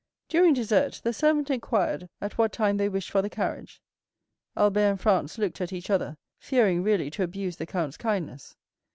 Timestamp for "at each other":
5.61-6.17